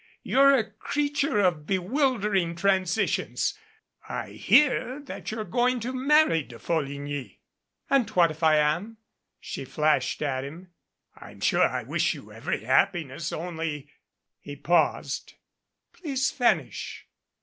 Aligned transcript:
You're 0.23 0.55
a 0.55 0.63
creature 0.71 1.39
of 1.41 1.67
bewildering 1.67 2.55
transitions. 2.55 3.53
I 4.09 4.29
hear 4.29 4.99
that 5.01 5.29
you're 5.29 5.43
going 5.43 5.79
to 5.81 5.93
marry 5.93 6.41
De 6.41 6.57
Folligny." 6.57 7.37
"And 7.87 8.09
what 8.09 8.31
if 8.31 8.41
I 8.41 8.55
am?" 8.57 8.97
she 9.39 9.63
flashed 9.63 10.23
at 10.23 10.43
him. 10.43 10.71
"I'm 11.15 11.39
sure 11.39 11.67
I 11.67 11.83
wish 11.83 12.15
you 12.15 12.31
every 12.31 12.63
happiness. 12.63 13.31
Only" 13.31 13.89
He 14.41 14.55
paused. 14.55 15.33
"Please 15.93 16.31
finish." 16.31 17.05